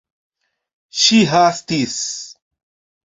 Ŝi 1.01 1.19
hastis. 1.33 2.01